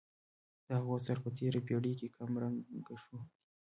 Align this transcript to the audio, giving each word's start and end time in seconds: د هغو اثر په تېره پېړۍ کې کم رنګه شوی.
د 0.65 0.69
هغو 0.79 0.91
اثر 0.99 1.17
په 1.23 1.29
تېره 1.37 1.59
پېړۍ 1.67 1.93
کې 1.99 2.07
کم 2.15 2.31
رنګه 2.41 2.95
شوی. 3.03 3.21